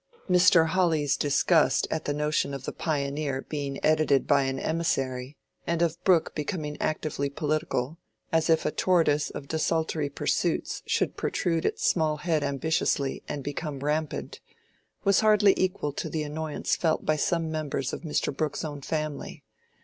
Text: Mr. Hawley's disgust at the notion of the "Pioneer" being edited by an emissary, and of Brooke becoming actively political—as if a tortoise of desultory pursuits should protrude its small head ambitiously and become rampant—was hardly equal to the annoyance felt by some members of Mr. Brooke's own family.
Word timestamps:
Mr. 0.27 0.69
Hawley's 0.69 1.15
disgust 1.15 1.87
at 1.91 2.05
the 2.05 2.11
notion 2.11 2.55
of 2.55 2.65
the 2.65 2.71
"Pioneer" 2.73 3.43
being 3.49 3.79
edited 3.85 4.25
by 4.25 4.45
an 4.45 4.57
emissary, 4.57 5.37
and 5.67 5.83
of 5.83 6.03
Brooke 6.03 6.33
becoming 6.33 6.75
actively 6.81 7.29
political—as 7.29 8.49
if 8.49 8.65
a 8.65 8.71
tortoise 8.71 9.29
of 9.29 9.47
desultory 9.47 10.09
pursuits 10.09 10.81
should 10.87 11.15
protrude 11.17 11.65
its 11.65 11.85
small 11.87 12.17
head 12.17 12.43
ambitiously 12.43 13.21
and 13.27 13.43
become 13.43 13.81
rampant—was 13.81 15.19
hardly 15.19 15.53
equal 15.55 15.93
to 15.93 16.09
the 16.09 16.23
annoyance 16.23 16.75
felt 16.75 17.05
by 17.05 17.15
some 17.15 17.51
members 17.51 17.93
of 17.93 18.01
Mr. 18.01 18.35
Brooke's 18.35 18.65
own 18.65 18.81
family. 18.81 19.43